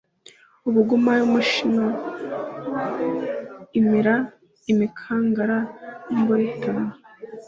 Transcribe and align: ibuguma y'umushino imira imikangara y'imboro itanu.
ibuguma 0.67 1.11
y'umushino 1.19 1.85
imira 3.79 4.15
imikangara 4.71 5.57
y'imboro 6.09 6.41
itanu. 6.53 6.85